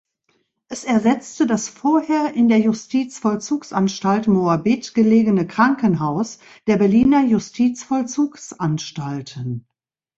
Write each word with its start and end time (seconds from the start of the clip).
Es 0.67 0.83
ersetzte 0.83 1.45
das 1.45 1.69
vorher 1.69 2.33
in 2.33 2.49
der 2.49 2.57
Justizvollzugsanstalt 2.57 4.27
Moabit 4.27 4.95
gelegene 4.95 5.45
Krankenhaus 5.45 6.39
der 6.65 6.77
Berliner 6.77 7.19
Justizvollzugsanstalten. 7.23 9.67